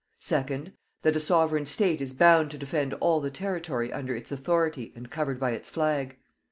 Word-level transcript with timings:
Second: 0.17 0.71
That 1.03 1.15
a 1.15 1.19
Sovereign 1.19 1.67
State 1.67 2.01
is 2.01 2.11
bound 2.11 2.49
to 2.49 2.57
defend 2.57 2.95
all 2.95 3.21
the 3.21 3.29
territory 3.29 3.93
under 3.93 4.15
its 4.15 4.31
authority 4.31 4.91
and 4.95 5.11
covered 5.11 5.39
by 5.39 5.51
its 5.51 5.69
flag. 5.69 6.17